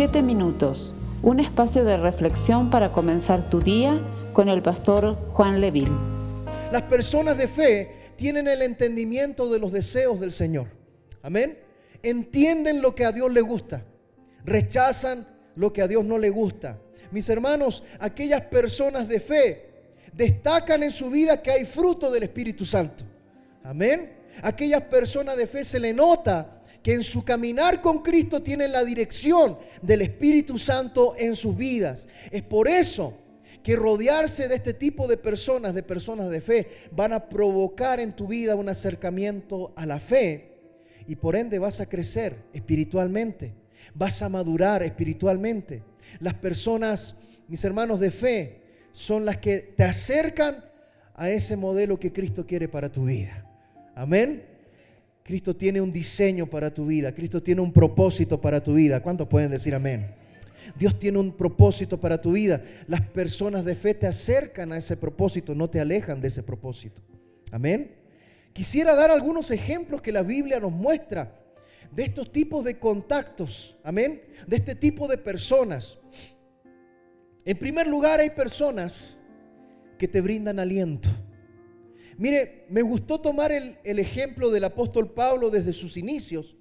Siete 0.00 0.22
minutos, 0.22 0.94
un 1.22 1.40
espacio 1.40 1.84
de 1.84 1.98
reflexión 1.98 2.70
para 2.70 2.90
comenzar 2.90 3.50
tu 3.50 3.60
día 3.60 4.00
con 4.32 4.48
el 4.48 4.62
pastor 4.62 5.14
Juan 5.32 5.60
Leville. 5.60 5.92
Las 6.72 6.84
personas 6.84 7.36
de 7.36 7.46
fe 7.46 7.90
tienen 8.16 8.48
el 8.48 8.62
entendimiento 8.62 9.52
de 9.52 9.58
los 9.58 9.72
deseos 9.72 10.18
del 10.18 10.32
Señor. 10.32 10.68
Amén. 11.20 11.58
Entienden 12.02 12.80
lo 12.80 12.94
que 12.94 13.04
a 13.04 13.12
Dios 13.12 13.30
le 13.30 13.42
gusta. 13.42 13.84
Rechazan 14.46 15.28
lo 15.54 15.70
que 15.70 15.82
a 15.82 15.86
Dios 15.86 16.02
no 16.02 16.16
le 16.16 16.30
gusta. 16.30 16.78
Mis 17.10 17.28
hermanos, 17.28 17.82
aquellas 17.98 18.40
personas 18.40 19.06
de 19.06 19.20
fe 19.20 19.70
destacan 20.14 20.82
en 20.82 20.92
su 20.92 21.10
vida 21.10 21.42
que 21.42 21.50
hay 21.50 21.66
fruto 21.66 22.10
del 22.10 22.22
Espíritu 22.22 22.64
Santo. 22.64 23.04
Amén. 23.62 24.19
Aquellas 24.42 24.82
personas 24.84 25.36
de 25.36 25.46
fe 25.46 25.64
se 25.64 25.80
le 25.80 25.92
nota 25.92 26.60
que 26.82 26.94
en 26.94 27.02
su 27.02 27.24
caminar 27.24 27.82
con 27.82 28.02
Cristo 28.02 28.42
tienen 28.42 28.72
la 28.72 28.84
dirección 28.84 29.58
del 29.82 30.02
Espíritu 30.02 30.58
Santo 30.58 31.14
en 31.18 31.36
sus 31.36 31.56
vidas. 31.56 32.08
Es 32.30 32.42
por 32.42 32.68
eso 32.68 33.18
que 33.62 33.76
rodearse 33.76 34.48
de 34.48 34.54
este 34.54 34.72
tipo 34.72 35.06
de 35.06 35.16
personas, 35.16 35.74
de 35.74 35.82
personas 35.82 36.30
de 36.30 36.40
fe, 36.40 36.68
van 36.92 37.12
a 37.12 37.28
provocar 37.28 38.00
en 38.00 38.16
tu 38.16 38.26
vida 38.26 38.54
un 38.54 38.68
acercamiento 38.68 39.72
a 39.76 39.84
la 39.84 40.00
fe 40.00 40.50
y 41.06 41.16
por 41.16 41.36
ende 41.36 41.58
vas 41.58 41.80
a 41.80 41.86
crecer 41.86 42.44
espiritualmente, 42.52 43.52
vas 43.94 44.22
a 44.22 44.28
madurar 44.28 44.82
espiritualmente. 44.82 45.82
Las 46.20 46.34
personas, 46.34 47.16
mis 47.48 47.62
hermanos 47.64 48.00
de 48.00 48.10
fe, 48.10 48.62
son 48.92 49.24
las 49.24 49.36
que 49.36 49.58
te 49.58 49.84
acercan 49.84 50.64
a 51.14 51.28
ese 51.28 51.56
modelo 51.56 52.00
que 52.00 52.12
Cristo 52.12 52.46
quiere 52.46 52.68
para 52.68 52.90
tu 52.90 53.04
vida. 53.04 53.49
Amén. 53.94 54.44
Cristo 55.22 55.54
tiene 55.54 55.80
un 55.80 55.92
diseño 55.92 56.46
para 56.46 56.72
tu 56.72 56.86
vida, 56.86 57.14
Cristo 57.14 57.42
tiene 57.42 57.60
un 57.60 57.72
propósito 57.72 58.40
para 58.40 58.62
tu 58.62 58.74
vida. 58.74 59.00
¿Cuántos 59.00 59.28
pueden 59.28 59.50
decir 59.50 59.74
amén? 59.74 60.14
Dios 60.76 60.98
tiene 60.98 61.18
un 61.18 61.36
propósito 61.36 62.00
para 62.00 62.20
tu 62.20 62.32
vida. 62.32 62.62
Las 62.86 63.00
personas 63.00 63.64
de 63.64 63.74
fe 63.74 63.94
te 63.94 64.06
acercan 64.06 64.72
a 64.72 64.76
ese 64.76 64.96
propósito, 64.96 65.54
no 65.54 65.70
te 65.70 65.80
alejan 65.80 66.20
de 66.20 66.28
ese 66.28 66.42
propósito. 66.42 67.02
Amén. 67.52 67.96
Quisiera 68.52 68.94
dar 68.94 69.10
algunos 69.10 69.50
ejemplos 69.50 70.02
que 70.02 70.12
la 70.12 70.22
Biblia 70.22 70.60
nos 70.60 70.72
muestra 70.72 71.36
de 71.92 72.04
estos 72.04 72.32
tipos 72.32 72.64
de 72.64 72.78
contactos. 72.78 73.76
Amén. 73.84 74.22
De 74.46 74.56
este 74.56 74.74
tipo 74.74 75.08
de 75.08 75.18
personas. 75.18 75.98
En 77.44 77.56
primer 77.56 77.86
lugar, 77.86 78.20
hay 78.20 78.30
personas 78.30 79.16
que 79.98 80.08
te 80.08 80.20
brindan 80.20 80.58
aliento. 80.58 81.08
Mire, 82.20 82.66
me 82.68 82.82
gustó 82.82 83.18
tomar 83.18 83.50
el, 83.50 83.78
ejemplo 83.82 84.50
del 84.50 84.64
apóstol 84.64 85.10
Pablo 85.10 85.48
desde 85.48 85.72
sus 85.72 85.96
inicios, 85.96 86.54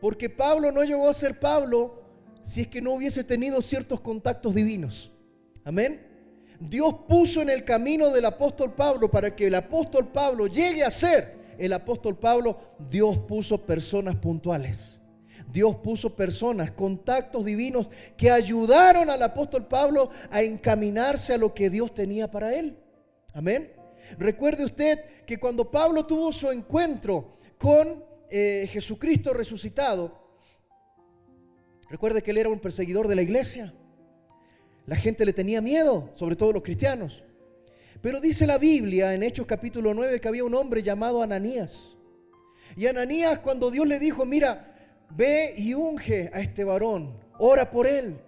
porque 0.00 0.30
Pablo 0.30 0.70
no 0.70 0.84
llegó 0.84 1.08
a 1.08 1.12
ser 1.12 1.40
Pablo 1.40 2.04
si 2.44 2.60
es 2.60 2.66
que 2.68 2.80
no 2.80 2.92
hubiese 2.92 3.24
tenido 3.24 3.60
ciertos 3.62 4.00
contactos 4.00 4.54
divinos. 4.54 5.10
Amén. 5.64 6.06
Dios 6.60 6.94
puso 7.08 7.42
en 7.42 7.50
el 7.50 7.64
camino 7.64 8.10
del 8.10 8.26
apóstol 8.26 8.76
Pablo 8.76 9.10
para 9.10 9.34
que 9.34 9.48
el 9.48 9.56
apóstol 9.56 10.12
Pablo 10.12 10.46
llegue 10.46 10.84
a 10.84 10.90
ser 10.90 11.36
el 11.58 11.72
apóstol 11.72 12.16
Pablo, 12.16 12.56
Dios 12.88 13.18
puso 13.26 13.66
personas 13.66 14.14
puntuales. 14.14 15.00
Dios 15.50 15.74
puso 15.82 16.14
personas, 16.14 16.70
contactos 16.70 17.44
divinos 17.44 17.90
que 18.16 18.30
ayudaron 18.30 19.10
al 19.10 19.20
apóstol 19.24 19.66
Pablo 19.66 20.10
a 20.30 20.42
encaminarse 20.42 21.34
a 21.34 21.38
lo 21.38 21.52
que 21.52 21.70
Dios 21.70 21.92
tenía 21.92 22.30
para 22.30 22.54
él. 22.54 22.78
Amén. 23.34 23.81
Recuerde 24.18 24.64
usted 24.64 25.24
que 25.24 25.38
cuando 25.38 25.70
Pablo 25.70 26.04
tuvo 26.04 26.32
su 26.32 26.50
encuentro 26.50 27.36
con 27.58 28.04
eh, 28.30 28.68
Jesucristo 28.70 29.32
resucitado, 29.32 30.20
recuerde 31.88 32.22
que 32.22 32.30
él 32.30 32.38
era 32.38 32.48
un 32.48 32.60
perseguidor 32.60 33.08
de 33.08 33.16
la 33.16 33.22
iglesia. 33.22 33.74
La 34.86 34.96
gente 34.96 35.24
le 35.24 35.32
tenía 35.32 35.60
miedo, 35.60 36.10
sobre 36.14 36.36
todo 36.36 36.52
los 36.52 36.62
cristianos. 36.62 37.22
Pero 38.00 38.20
dice 38.20 38.46
la 38.46 38.58
Biblia 38.58 39.14
en 39.14 39.22
Hechos 39.22 39.46
capítulo 39.46 39.94
9 39.94 40.20
que 40.20 40.28
había 40.28 40.44
un 40.44 40.54
hombre 40.54 40.82
llamado 40.82 41.22
Ananías. 41.22 41.96
Y 42.76 42.86
Ananías 42.86 43.38
cuando 43.38 43.70
Dios 43.70 43.86
le 43.86 43.98
dijo, 43.98 44.24
mira, 44.24 44.74
ve 45.10 45.54
y 45.56 45.74
unge 45.74 46.30
a 46.32 46.40
este 46.40 46.64
varón, 46.64 47.16
ora 47.38 47.70
por 47.70 47.86
él. 47.86 48.18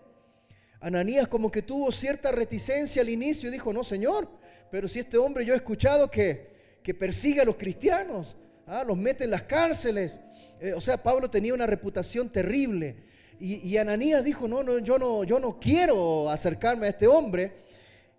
Ananías 0.81 1.27
como 1.29 1.51
que 1.51 1.62
tuvo 1.62 1.91
cierta 1.91 2.31
reticencia 2.31 3.03
al 3.03 3.09
inicio 3.09 3.49
y 3.49 3.53
dijo, 3.53 3.73
no, 3.73 3.83
Señor, 3.83 4.29
pero 4.71 4.89
si 4.89 5.01
este 5.01 5.19
hombre 5.19 5.45
yo 5.45 5.55
he 5.55 5.57
escuchado 5.57 6.11
que, 6.11 6.55
que 6.83 6.95
persigue 6.95 7.41
a 7.41 7.45
los 7.45 7.57
cristianos, 7.57 8.37
ah, 8.67 8.85
los 8.87 8.97
mete 8.97 9.25
en 9.25 9.31
las 9.31 9.43
cárceles. 9.43 10.21
Eh, 10.61 10.73
o 10.73 10.81
sea, 10.81 11.03
Pablo 11.03 11.31
tenía 11.31 11.55
una 11.55 11.67
reputación 11.67 12.31
terrible. 12.31 12.97
Y, 13.41 13.77
Ananías 13.77 14.25
dijo, 14.25 14.47
no, 14.47 14.63
no, 14.63 14.79
yo 14.79 14.99
no, 14.99 15.25
yo 15.25 15.41
no 15.41 15.59
quiero 15.59 16.31
acercarme 16.31 16.87
a 16.87 16.91
este 16.91 17.07
hombre. 17.07 17.53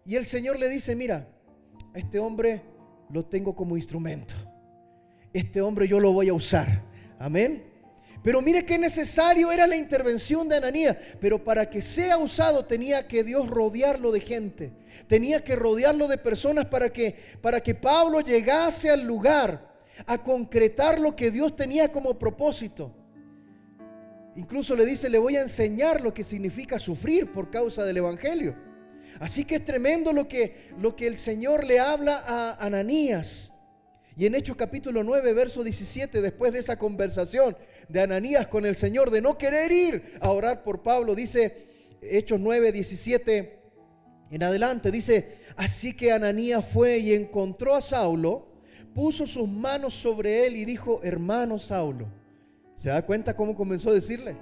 Y 0.06 0.16
el 0.16 0.26
Señor 0.26 0.60
le 0.60 0.70
dice, 0.70 0.96
mira, 0.96 1.28
este 1.94 2.20
hombre 2.20 2.62
lo 3.10 3.26
tengo 3.26 3.56
como 3.56 3.78
instrumento. 3.78 4.36
Este 5.34 5.62
hombre 5.62 5.88
yo 5.88 6.00
lo 6.00 6.12
voy 6.12 6.30
a 6.30 6.34
usar. 6.34 6.84
Amén. 7.18 7.64
Pero 8.26 8.42
mire 8.42 8.66
qué 8.66 8.80
necesario 8.80 9.52
era 9.52 9.68
la 9.68 9.76
intervención 9.76 10.50
de 10.50 10.56
Ananías. 10.56 10.98
Pero 11.20 11.44
para 11.44 11.70
que 11.70 11.84
sea 11.84 12.18
usado 12.18 12.66
tenía 12.66 13.08
que 13.08 13.24
Dios 13.24 13.48
rodearlo 13.48 14.12
de 14.12 14.20
gente. 14.20 14.74
Tenía 15.06 15.44
que 15.44 15.56
rodearlo 15.56 16.08
de 16.08 16.18
personas 16.18 16.66
para 16.66 16.92
que, 16.92 17.16
para 17.40 17.62
que 17.62 17.76
Pablo 17.76 18.22
llegase 18.22 18.90
al 18.90 19.06
lugar 19.06 19.72
a 20.08 20.24
concretar 20.24 21.00
lo 21.00 21.16
que 21.16 21.30
Dios 21.30 21.56
tenía 21.56 21.92
como 21.92 22.18
propósito. 22.18 22.92
Incluso 24.36 24.76
le 24.76 24.88
dice, 24.88 25.08
le 25.08 25.20
voy 25.20 25.36
a 25.36 25.42
enseñar 25.42 26.02
lo 26.02 26.12
que 26.12 26.24
significa 26.24 26.80
sufrir 26.80 27.32
por 27.32 27.52
causa 27.52 27.84
del 27.84 27.98
Evangelio. 27.98 28.56
Así 29.20 29.46
que 29.46 29.58
es 29.58 29.64
tremendo 29.64 30.14
lo 30.14 30.28
que, 30.28 30.72
lo 30.80 30.96
que 30.96 31.06
el 31.06 31.16
Señor 31.16 31.64
le 31.64 31.80
habla 31.80 32.24
a 32.26 32.66
Ananías. 32.66 33.52
Y 34.18 34.26
en 34.26 34.36
Hechos 34.36 34.56
capítulo 34.56 35.04
9, 35.04 35.34
verso 35.34 35.62
17, 35.62 36.22
después 36.22 36.54
de 36.54 36.60
esa 36.60 36.80
conversación 36.80 37.58
de 37.90 38.00
Ananías 38.00 38.48
con 38.48 38.66
el 38.66 38.76
Señor, 38.76 39.12
de 39.12 39.22
no 39.22 39.38
querer 39.38 39.74
ir 39.74 40.14
a 40.22 40.30
orar 40.30 40.64
por 40.64 40.84
Pablo, 40.84 41.16
dice 41.16 41.98
Hechos 42.02 42.40
9, 42.40 42.72
17 42.72 43.60
en 44.32 44.44
adelante, 44.44 44.90
dice, 44.90 45.40
así 45.58 45.98
que 45.98 46.14
Ananías 46.14 46.66
fue 46.66 47.00
y 47.00 47.14
encontró 47.14 47.76
a 47.76 47.82
Saulo, 47.82 48.48
puso 48.94 49.28
sus 49.28 49.50
manos 49.50 49.94
sobre 49.94 50.48
él 50.48 50.56
y 50.56 50.64
dijo, 50.64 51.02
hermano 51.04 51.60
Saulo. 51.60 52.08
¿Se 52.76 52.90
da 52.90 53.06
cuenta 53.06 53.36
cómo 53.36 53.54
comenzó 53.54 53.90
a 53.90 53.94
decirle? 53.94 54.38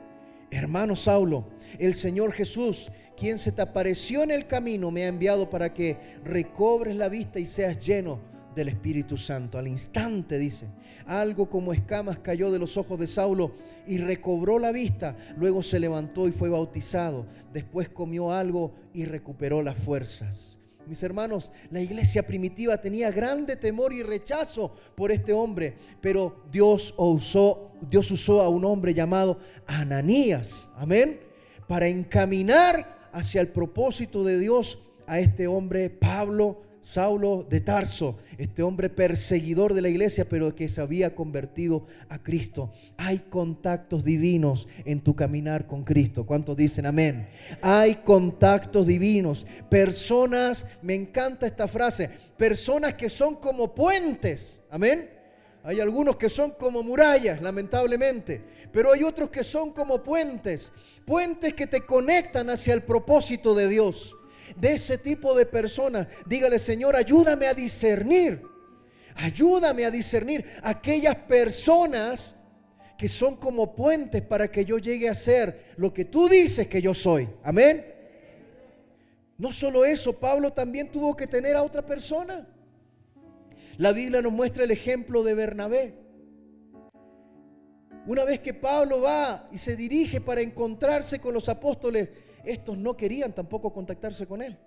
Hermano 0.51 0.95
Saulo, 0.95 1.47
el 1.79 1.95
Señor 1.95 2.31
Jesús, 2.33 2.91
quien 3.17 3.39
se 3.39 3.51
te 3.51 3.63
apareció 3.63 4.21
en 4.21 4.29
el 4.29 4.45
camino, 4.45 4.91
me 4.91 5.05
ha 5.05 5.07
enviado 5.07 5.49
para 5.49 5.73
que 5.73 5.97
recobres 6.23 6.95
la 6.95 7.09
vista 7.09 7.39
y 7.39 7.47
seas 7.47 7.83
lleno 7.83 8.32
del 8.55 8.69
Espíritu 8.69 9.17
Santo. 9.17 9.57
Al 9.57 9.67
instante, 9.67 10.37
dice, 10.37 10.67
algo 11.05 11.49
como 11.49 11.73
escamas 11.73 12.19
cayó 12.19 12.51
de 12.51 12.59
los 12.59 12.77
ojos 12.77 12.99
de 12.99 13.07
Saulo 13.07 13.53
y 13.87 13.97
recobró 13.97 14.59
la 14.59 14.71
vista. 14.71 15.15
Luego 15.37 15.63
se 15.63 15.79
levantó 15.79 16.27
y 16.27 16.31
fue 16.31 16.49
bautizado. 16.49 17.25
Después 17.51 17.89
comió 17.89 18.31
algo 18.31 18.73
y 18.93 19.05
recuperó 19.05 19.61
las 19.61 19.77
fuerzas. 19.77 20.59
Mis 20.87 21.01
hermanos, 21.01 21.51
la 21.71 21.81
iglesia 21.81 22.27
primitiva 22.27 22.77
tenía 22.77 23.09
grande 23.09 23.55
temor 23.55 23.93
y 23.93 24.03
rechazo 24.03 24.73
por 24.95 25.11
este 25.11 25.31
hombre, 25.31 25.75
pero 26.01 26.43
Dios 26.51 26.93
usó, 26.97 27.71
Dios 27.87 28.11
usó 28.11 28.41
a 28.41 28.49
un 28.49 28.65
hombre 28.65 28.93
llamado 28.93 29.39
Ananías, 29.65 30.69
amén, 30.75 31.21
para 31.67 31.87
encaminar 31.87 33.09
hacia 33.13 33.39
el 33.39 33.47
propósito 33.47 34.25
de 34.25 34.37
Dios 34.39 34.79
a 35.07 35.19
este 35.19 35.47
hombre 35.47 35.89
Pablo 35.89 36.61
Saulo 36.83 37.47
de 37.49 37.61
Tarso, 37.61 38.17
este 38.37 38.61
hombre 38.61 38.89
perseguidor 38.89 39.73
de 39.73 39.81
la 39.81 39.87
iglesia, 39.87 40.25
pero 40.27 40.53
que 40.53 40.67
se 40.67 40.81
había 40.81 41.15
convertido 41.15 41.85
a 42.09 42.21
Cristo. 42.21 42.73
Hay 42.97 43.19
contactos 43.19 44.03
divinos 44.03 44.67
en 44.83 45.01
tu 45.01 45.15
caminar 45.15 45.65
con 45.65 45.85
Cristo. 45.85 46.25
¿Cuántos 46.25 46.57
dicen 46.57 46.85
amén? 46.85 47.29
Hay 47.61 47.95
contactos 48.03 48.85
divinos. 48.85 49.45
Personas, 49.69 50.67
me 50.81 50.93
encanta 50.93 51.45
esta 51.47 51.69
frase, 51.69 52.09
personas 52.37 52.95
que 52.95 53.09
son 53.09 53.37
como 53.37 53.73
puentes. 53.73 54.59
Amén. 54.69 55.09
Hay 55.63 55.79
algunos 55.79 56.17
que 56.17 56.27
son 56.27 56.51
como 56.51 56.83
murallas, 56.83 57.41
lamentablemente, 57.41 58.41
pero 58.73 58.91
hay 58.91 59.03
otros 59.03 59.29
que 59.29 59.45
son 59.45 59.71
como 59.71 60.03
puentes, 60.03 60.73
puentes 61.05 61.53
que 61.53 61.65
te 61.65 61.85
conectan 61.85 62.49
hacia 62.49 62.73
el 62.73 62.83
propósito 62.83 63.55
de 63.55 63.69
Dios 63.69 64.17
de 64.55 64.73
ese 64.73 64.97
tipo 64.97 65.35
de 65.35 65.45
personas. 65.45 66.07
Dígale, 66.25 66.59
Señor, 66.59 66.95
ayúdame 66.95 67.47
a 67.47 67.53
discernir. 67.53 68.41
Ayúdame 69.15 69.85
a 69.85 69.91
discernir 69.91 70.45
aquellas 70.63 71.15
personas 71.15 72.33
que 72.97 73.07
son 73.07 73.35
como 73.35 73.75
puentes 73.75 74.21
para 74.21 74.49
que 74.49 74.65
yo 74.65 74.77
llegue 74.77 75.09
a 75.09 75.15
ser 75.15 75.73
lo 75.77 75.93
que 75.93 76.05
tú 76.05 76.29
dices 76.29 76.67
que 76.67 76.81
yo 76.81 76.93
soy. 76.93 77.29
Amén. 77.43 77.85
No 79.37 79.51
solo 79.51 79.83
eso, 79.83 80.19
Pablo 80.19 80.53
también 80.53 80.91
tuvo 80.91 81.15
que 81.15 81.27
tener 81.27 81.55
a 81.55 81.63
otra 81.63 81.85
persona. 81.85 82.47
La 83.77 83.91
Biblia 83.91 84.21
nos 84.21 84.31
muestra 84.31 84.63
el 84.63 84.71
ejemplo 84.71 85.23
de 85.23 85.33
Bernabé. 85.33 85.95
Una 88.05 88.25
vez 88.25 88.39
que 88.39 88.53
Pablo 88.53 89.01
va 89.01 89.47
y 89.51 89.57
se 89.57 89.75
dirige 89.75 90.21
para 90.21 90.41
encontrarse 90.41 91.19
con 91.19 91.33
los 91.33 91.49
apóstoles, 91.49 92.09
estos 92.43 92.77
no 92.77 92.95
querían 92.97 93.33
tampoco 93.33 93.71
contactarse 93.73 94.27
con 94.27 94.41
él. 94.41 94.57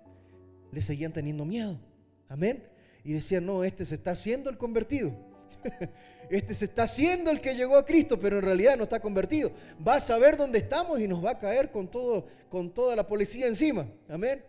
Le 0.71 0.81
seguían 0.81 1.13
teniendo 1.13 1.45
miedo. 1.45 1.79
Amén. 2.27 2.63
Y 3.03 3.13
decían, 3.13 3.45
no, 3.45 3.63
este 3.63 3.85
se 3.85 3.95
está 3.95 4.11
haciendo 4.11 4.49
el 4.49 4.57
convertido. 4.57 5.15
Este 6.29 6.53
se 6.53 6.65
está 6.65 6.83
haciendo 6.83 7.31
el 7.31 7.39
que 7.39 7.55
llegó 7.55 7.77
a 7.77 7.85
Cristo, 7.85 8.19
pero 8.19 8.39
en 8.39 8.43
realidad 8.43 8.75
no 8.75 8.83
está 8.83 8.99
convertido. 8.99 9.49
Va 9.87 9.95
a 9.95 9.99
saber 10.01 10.35
dónde 10.35 10.59
estamos 10.59 10.99
y 10.99 11.07
nos 11.07 11.23
va 11.23 11.31
a 11.31 11.39
caer 11.39 11.71
con, 11.71 11.87
todo, 11.87 12.25
con 12.49 12.73
toda 12.73 12.97
la 12.97 13.07
policía 13.07 13.47
encima. 13.47 13.87
Amén. 14.09 14.43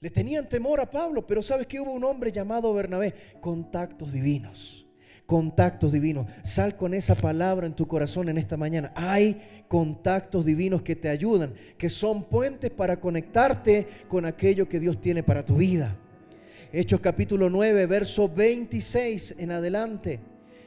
Le 0.00 0.08
tenían 0.08 0.48
temor 0.48 0.80
a 0.80 0.90
Pablo, 0.90 1.26
pero 1.26 1.42
sabes 1.42 1.66
que 1.66 1.80
hubo 1.80 1.92
un 1.92 2.04
hombre 2.04 2.32
llamado 2.32 2.72
Bernabé, 2.72 3.12
contactos 3.42 4.12
divinos 4.12 4.89
contactos 5.30 5.92
divinos. 5.92 6.26
Sal 6.42 6.76
con 6.76 6.92
esa 6.92 7.14
palabra 7.14 7.64
en 7.64 7.76
tu 7.76 7.86
corazón 7.86 8.28
en 8.28 8.36
esta 8.36 8.56
mañana. 8.56 8.90
Hay 8.96 9.40
contactos 9.68 10.44
divinos 10.44 10.82
que 10.82 10.96
te 10.96 11.08
ayudan, 11.08 11.54
que 11.78 11.88
son 11.88 12.24
puentes 12.24 12.72
para 12.72 12.98
conectarte 12.98 13.86
con 14.08 14.24
aquello 14.24 14.68
que 14.68 14.80
Dios 14.80 15.00
tiene 15.00 15.22
para 15.22 15.46
tu 15.46 15.54
vida. 15.54 15.96
Hechos 16.72 16.98
capítulo 17.00 17.48
9, 17.48 17.86
verso 17.86 18.28
26 18.28 19.36
en 19.38 19.52
adelante. 19.52 20.18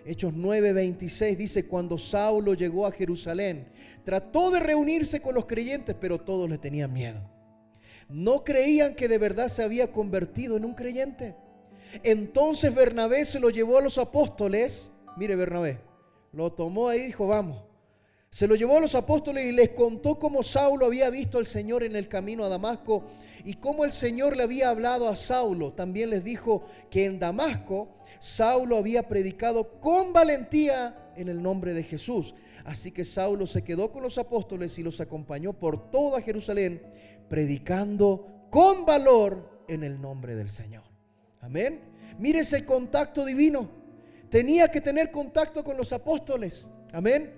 Hechos 0.06 0.32
9, 0.34 0.72
26 0.72 1.38
dice, 1.38 1.68
cuando 1.68 1.98
Saulo 1.98 2.54
llegó 2.54 2.88
a 2.88 2.94
Jerusalén, 2.94 3.68
trató 4.06 4.50
de 4.50 4.62
reunirse 4.62 5.20
con 5.20 5.36
los 5.36 5.46
creyentes, 5.46 5.94
pero 6.00 6.22
todos 6.22 6.50
le 6.50 6.58
tenían 6.58 6.94
miedo. 6.94 7.22
No 8.08 8.46
creían 8.46 8.96
que 8.96 9.10
de 9.10 9.18
verdad 9.18 9.50
se 9.50 9.62
había 9.62 9.92
convertido 9.92 10.56
en 10.56 10.64
un 10.64 10.74
creyente. 10.74 11.36
Entonces 12.04 12.74
Bernabé 12.74 13.26
se 13.26 13.40
lo 13.40 13.50
llevó 13.50 13.78
a 13.78 13.82
los 13.82 13.98
apóstoles. 13.98 14.92
Mire 15.18 15.36
Bernabé, 15.36 15.80
lo 16.32 16.52
tomó 16.52 16.90
ahí 16.90 17.02
y 17.02 17.06
dijo, 17.08 17.28
vamos. 17.28 17.64
Se 18.34 18.48
lo 18.48 18.56
llevó 18.56 18.78
a 18.78 18.82
los 18.82 18.96
apóstoles 18.96 19.46
y 19.46 19.52
les 19.52 19.70
contó 19.70 20.18
cómo 20.18 20.42
Saulo 20.42 20.88
había 20.88 21.12
visto 21.12 21.38
al 21.38 21.46
Señor 21.46 21.84
en 21.84 21.96
el 21.96 22.08
camino 22.08 22.44
a 22.44 22.50
Damasco 22.50 23.04
y 23.46 23.58
cómo 23.58 23.86
el 23.86 23.92
Señor 23.92 24.36
le 24.36 24.42
había 24.42 24.70
hablado 24.70 25.08
a 25.08 25.16
Saulo. 25.16 25.74
También 25.74 26.10
les 26.10 26.24
dijo 26.24 26.64
que 26.90 27.06
en 27.06 27.20
Damasco 27.20 27.90
Saulo 28.20 28.78
había 28.78 29.08
predicado 29.08 29.80
con 29.80 30.14
valentía 30.14 31.12
en 31.16 31.30
el 31.30 31.44
nombre 31.44 31.74
de 31.74 31.84
Jesús. 31.84 32.34
Así 32.66 32.92
que 32.92 33.06
Saulo 33.06 33.46
se 33.46 33.64
quedó 33.64 33.92
con 33.92 34.02
los 34.02 34.18
apóstoles 34.18 34.80
y 34.80 34.84
los 34.84 35.00
acompañó 35.00 35.54
por 35.54 35.92
toda 35.92 36.20
Jerusalén, 36.20 36.82
predicando 37.30 38.48
con 38.50 38.84
valor 38.84 39.64
en 39.68 39.84
el 39.84 40.02
nombre 40.02 40.34
del 40.34 40.50
Señor. 40.50 40.93
Amén. 41.44 41.82
Mire 42.20 42.40
ese 42.40 42.66
contacto 42.66 43.26
divino. 43.26 43.70
Tenía 44.30 44.72
que 44.72 44.80
tener 44.80 45.12
contacto 45.12 45.64
con 45.64 45.76
los 45.76 45.92
apóstoles. 45.92 46.70
Amén. 46.94 47.34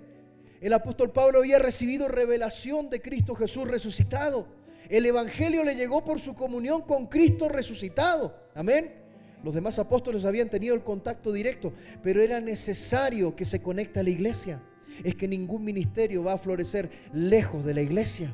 El 0.60 0.72
apóstol 0.72 1.10
Pablo 1.12 1.40
había 1.40 1.58
recibido 1.58 2.06
revelación 2.08 2.88
de 2.88 3.02
Cristo 3.02 3.34
Jesús 3.34 3.68
resucitado. 3.68 4.46
El 4.88 5.06
Evangelio 5.06 5.64
le 5.64 5.74
llegó 5.74 6.04
por 6.04 6.20
su 6.20 6.34
comunión 6.34 6.82
con 6.82 7.06
Cristo 7.06 7.48
resucitado. 7.48 8.48
Amén. 8.54 8.94
Los 9.42 9.54
demás 9.54 9.78
apóstoles 9.80 10.24
habían 10.24 10.48
tenido 10.48 10.74
el 10.74 10.84
contacto 10.84 11.32
directo, 11.32 11.72
pero 12.02 12.22
era 12.22 12.40
necesario 12.40 13.34
que 13.34 13.44
se 13.44 13.60
conecte 13.60 14.00
a 14.00 14.02
la 14.04 14.10
iglesia. 14.10 14.62
Es 15.02 15.16
que 15.16 15.26
ningún 15.26 15.64
ministerio 15.64 16.22
va 16.22 16.34
a 16.34 16.38
florecer 16.38 16.88
lejos 17.12 17.64
de 17.64 17.74
la 17.74 17.82
iglesia. 17.82 18.32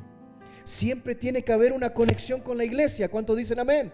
Siempre 0.65 1.15
tiene 1.15 1.43
que 1.43 1.53
haber 1.53 1.73
una 1.73 1.95
conexión 1.95 2.41
con 2.43 2.59
la 2.59 2.65
iglesia. 2.65 3.09
¿Cuántos 3.09 3.39
dicen 3.39 3.59
amén? 3.59 3.93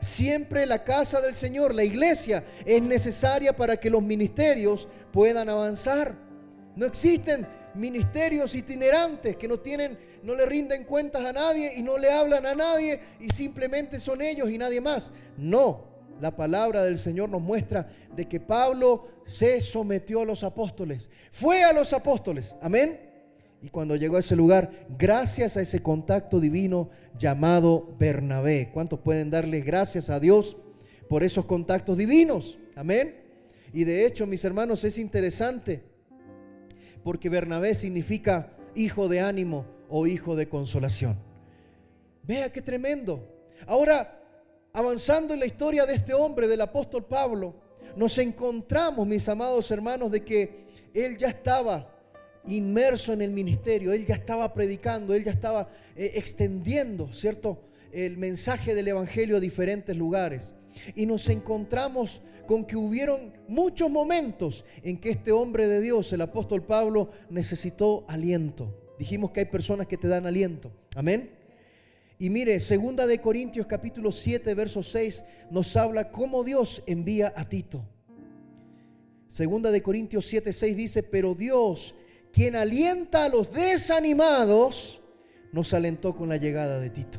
Siempre 0.00 0.66
la 0.66 0.84
casa 0.84 1.20
del 1.20 1.34
Señor, 1.34 1.74
la 1.74 1.84
iglesia, 1.84 2.44
es 2.64 2.82
necesaria 2.82 3.54
para 3.54 3.76
que 3.78 3.90
los 3.90 4.02
ministerios 4.02 4.88
puedan 5.12 5.48
avanzar. 5.48 6.14
No 6.76 6.86
existen 6.86 7.46
ministerios 7.74 8.54
itinerantes 8.54 9.36
que 9.36 9.48
no 9.48 9.58
tienen, 9.60 9.98
no 10.22 10.34
le 10.34 10.46
rinden 10.46 10.84
cuentas 10.84 11.24
a 11.24 11.32
nadie 11.32 11.72
y 11.76 11.82
no 11.82 11.98
le 11.98 12.10
hablan 12.10 12.46
a 12.46 12.54
nadie 12.54 13.00
y 13.20 13.30
simplemente 13.30 13.98
son 13.98 14.22
ellos 14.22 14.50
y 14.50 14.58
nadie 14.58 14.80
más. 14.80 15.12
No, 15.36 15.84
la 16.20 16.34
palabra 16.34 16.84
del 16.84 16.98
Señor 16.98 17.28
nos 17.28 17.40
muestra 17.40 17.88
de 18.14 18.28
que 18.28 18.40
Pablo 18.40 19.06
se 19.26 19.60
sometió 19.60 20.22
a 20.22 20.26
los 20.26 20.42
apóstoles. 20.42 21.08
Fue 21.30 21.62
a 21.62 21.72
los 21.72 21.92
apóstoles. 21.92 22.54
Amén. 22.60 23.07
Y 23.60 23.70
cuando 23.70 23.96
llegó 23.96 24.16
a 24.16 24.20
ese 24.20 24.36
lugar, 24.36 24.70
gracias 24.98 25.56
a 25.56 25.60
ese 25.60 25.82
contacto 25.82 26.38
divino 26.38 26.90
llamado 27.18 27.96
Bernabé. 27.98 28.70
¿Cuántos 28.72 29.00
pueden 29.00 29.30
darle 29.30 29.60
gracias 29.60 30.10
a 30.10 30.20
Dios 30.20 30.56
por 31.08 31.24
esos 31.24 31.44
contactos 31.44 31.96
divinos? 31.96 32.58
Amén. 32.76 33.16
Y 33.72 33.84
de 33.84 34.06
hecho, 34.06 34.26
mis 34.26 34.44
hermanos, 34.44 34.84
es 34.84 34.98
interesante 34.98 35.82
porque 37.02 37.28
Bernabé 37.28 37.74
significa 37.74 38.52
hijo 38.74 39.08
de 39.08 39.20
ánimo 39.20 39.66
o 39.88 40.06
hijo 40.06 40.36
de 40.36 40.48
consolación. 40.48 41.18
Vea 42.22 42.52
qué 42.52 42.62
tremendo. 42.62 43.26
Ahora, 43.66 44.22
avanzando 44.72 45.34
en 45.34 45.40
la 45.40 45.46
historia 45.46 45.86
de 45.86 45.94
este 45.94 46.14
hombre, 46.14 46.46
del 46.46 46.60
apóstol 46.60 47.06
Pablo, 47.06 47.54
nos 47.96 48.18
encontramos, 48.18 49.06
mis 49.06 49.28
amados 49.28 49.70
hermanos, 49.70 50.12
de 50.12 50.24
que 50.24 50.66
él 50.94 51.18
ya 51.18 51.28
estaba 51.28 51.97
inmerso 52.52 53.12
en 53.12 53.22
el 53.22 53.30
ministerio, 53.30 53.92
él 53.92 54.06
ya 54.06 54.14
estaba 54.14 54.52
predicando, 54.54 55.14
él 55.14 55.24
ya 55.24 55.32
estaba 55.32 55.68
eh, 55.96 56.12
extendiendo, 56.14 57.12
¿cierto? 57.12 57.60
El 57.92 58.16
mensaje 58.16 58.74
del 58.74 58.88
Evangelio 58.88 59.36
a 59.36 59.40
diferentes 59.40 59.96
lugares. 59.96 60.54
Y 60.94 61.06
nos 61.06 61.28
encontramos 61.28 62.22
con 62.46 62.64
que 62.64 62.76
hubieron 62.76 63.32
muchos 63.48 63.90
momentos 63.90 64.64
en 64.82 64.98
que 64.98 65.10
este 65.10 65.32
hombre 65.32 65.66
de 65.66 65.80
Dios, 65.80 66.12
el 66.12 66.20
apóstol 66.20 66.64
Pablo, 66.64 67.10
necesitó 67.30 68.04
aliento. 68.08 68.74
Dijimos 68.98 69.30
que 69.30 69.40
hay 69.40 69.46
personas 69.46 69.86
que 69.86 69.96
te 69.96 70.08
dan 70.08 70.26
aliento. 70.26 70.72
Amén. 70.96 71.30
Y 72.18 72.30
mire, 72.30 72.58
segunda 72.58 73.06
de 73.06 73.20
Corintios 73.20 73.66
capítulo 73.66 74.10
7, 74.10 74.54
verso 74.54 74.82
6 74.82 75.24
nos 75.50 75.76
habla 75.76 76.10
cómo 76.10 76.42
Dios 76.42 76.82
envía 76.86 77.32
a 77.36 77.48
Tito. 77.48 77.84
Segunda 79.28 79.70
de 79.70 79.82
Corintios 79.82 80.26
7, 80.26 80.52
6 80.52 80.76
dice, 80.76 81.02
pero 81.04 81.34
Dios 81.34 81.94
quien 82.32 82.56
alienta 82.56 83.24
a 83.24 83.28
los 83.28 83.52
desanimados, 83.52 85.00
nos 85.52 85.72
alentó 85.72 86.14
con 86.14 86.28
la 86.28 86.36
llegada 86.36 86.78
de 86.80 86.90
Tito. 86.90 87.18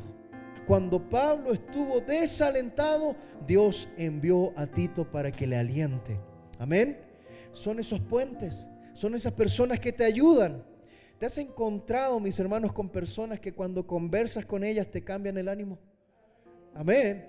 Cuando 0.66 1.08
Pablo 1.08 1.52
estuvo 1.52 2.00
desalentado, 2.00 3.16
Dios 3.46 3.88
envió 3.96 4.52
a 4.56 4.66
Tito 4.66 5.10
para 5.10 5.32
que 5.32 5.46
le 5.46 5.56
aliente. 5.56 6.20
Amén. 6.58 6.98
Son 7.52 7.80
esos 7.80 8.00
puentes, 8.00 8.68
son 8.92 9.14
esas 9.14 9.32
personas 9.32 9.80
que 9.80 9.92
te 9.92 10.04
ayudan. 10.04 10.64
¿Te 11.18 11.26
has 11.26 11.36
encontrado, 11.38 12.20
mis 12.20 12.38
hermanos, 12.38 12.72
con 12.72 12.88
personas 12.88 13.40
que 13.40 13.52
cuando 13.52 13.86
conversas 13.86 14.46
con 14.46 14.64
ellas 14.64 14.90
te 14.90 15.02
cambian 15.02 15.36
el 15.36 15.48
ánimo? 15.48 15.78
Amén. 16.74 17.28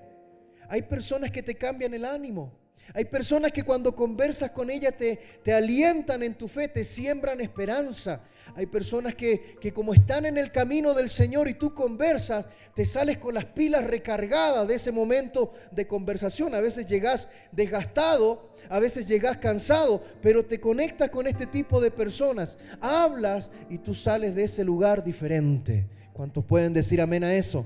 Hay 0.70 0.84
personas 0.84 1.32
que 1.32 1.44
te 1.44 1.56
cambian 1.56 1.94
el 1.94 2.06
ánimo. 2.06 2.61
Hay 2.94 3.06
personas 3.06 3.52
que 3.52 3.64
cuando 3.64 3.96
conversas 3.96 4.52
con 4.52 4.70
ella 4.70 4.92
te, 4.92 5.18
te 5.44 5.54
alientan 5.54 6.24
en 6.24 6.36
tu 6.36 6.48
fe, 6.48 6.68
te 6.68 6.84
siembran 6.84 7.40
esperanza. 7.40 8.24
Hay 8.56 8.66
personas 8.66 9.16
que, 9.16 9.58
que, 9.62 9.72
como 9.72 9.94
están 9.94 10.26
en 10.26 10.38
el 10.38 10.52
camino 10.52 10.94
del 10.94 11.10
Señor 11.10 11.48
y 11.48 11.54
tú 11.54 11.74
conversas, 11.74 12.48
te 12.74 12.86
sales 12.86 13.18
con 13.18 13.34
las 13.34 13.46
pilas 13.46 13.86
recargadas 13.86 14.68
de 14.68 14.76
ese 14.76 14.92
momento 14.92 15.52
de 15.72 15.88
conversación. 15.88 16.54
A 16.54 16.60
veces 16.60 16.86
llegas 16.86 17.30
desgastado, 17.52 18.56
a 18.70 18.80
veces 18.80 19.08
llegas 19.08 19.38
cansado, 19.38 20.04
pero 20.22 20.46
te 20.46 20.60
conectas 20.60 21.10
con 21.10 21.28
este 21.28 21.46
tipo 21.46 21.80
de 21.80 21.92
personas. 21.92 22.58
Hablas 22.82 23.52
y 23.70 23.78
tú 23.78 23.94
sales 23.94 24.36
de 24.36 24.44
ese 24.44 24.66
lugar 24.66 25.04
diferente. 25.04 25.88
¿Cuántos 26.14 26.44
pueden 26.44 26.74
decir 26.74 27.00
amén 27.00 27.24
a 27.24 27.34
eso? 27.34 27.66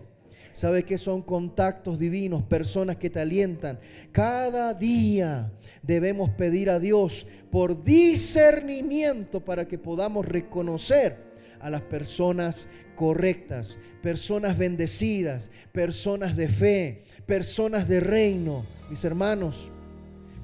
¿Sabe 0.55 0.83
que 0.83 0.97
son 0.97 1.21
contactos 1.21 2.00
divinos, 2.00 2.41
personas 2.43 2.95
que 2.95 3.09
te 3.09 3.19
alientan? 3.19 3.77
Cada 4.13 4.74
día 4.74 5.51
debemos 5.83 6.29
pedir 6.29 6.69
a 6.69 6.79
Dios 6.79 7.27
por 7.51 7.83
discernimiento 7.83 9.43
para 9.43 9.67
que 9.67 9.77
podamos 9.77 10.25
reconocer 10.25 11.17
a 11.59 11.69
las 11.69 11.81
personas 11.81 12.69
correctas, 12.95 13.79
personas 14.01 14.57
bendecidas, 14.57 15.51
personas 15.74 16.38
de 16.38 16.47
fe, 16.47 17.03
personas 17.25 17.89
de 17.89 18.00
reino. 18.00 18.65
Mis 18.89 19.03
hermanos, 19.03 19.74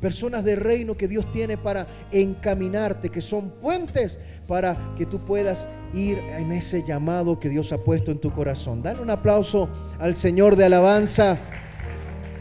personas 0.02 0.44
de 0.44 0.56
reino 0.56 0.98
que 0.98 1.08
Dios 1.08 1.30
tiene 1.32 1.58
para 1.58 1.86
encaminarte, 2.12 3.10
que 3.10 3.22
son 3.22 3.52
puentes 3.52 4.20
para 4.48 4.94
que 4.98 5.06
tú 5.06 5.20
puedas 5.20 5.70
ir 5.94 6.18
en 6.38 6.52
ese 6.52 6.84
llamado 6.84 7.40
que 7.40 7.48
Dios 7.48 7.72
ha 7.72 7.78
puesto 7.78 8.12
en 8.12 8.20
tu 8.20 8.34
corazón. 8.34 8.82
Dale 8.82 9.02
un 9.02 9.12
aplauso 9.12 9.70
al 10.00 10.16
Señor 10.16 10.56
de 10.56 10.66
alabanza. 10.66 11.38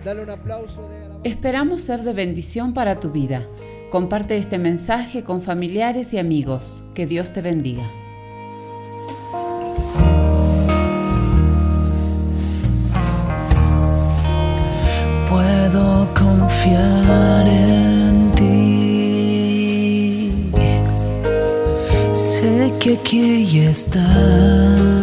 Dale 0.04 0.22
un 0.22 0.30
aplauso 0.30 0.88
de 0.88 0.96
alabanza. 0.96 1.20
Esperamos 1.24 1.82
ser 1.82 2.02
de 2.02 2.14
bendición 2.14 2.72
para 2.72 2.98
tu 2.98 3.10
vida. 3.10 3.46
Comparte 3.90 4.36
este 4.36 4.58
mensaje 4.58 5.24
con 5.24 5.42
familiares 5.42 6.12
y 6.14 6.18
amigos. 6.18 6.84
Que 6.94 7.06
Dios 7.06 7.32
te 7.32 7.42
bendiga. 7.42 7.82
Puedo 15.28 16.08
confiar 16.14 17.29
que 22.80 22.94
aquí 22.94 23.58
está 23.58 24.99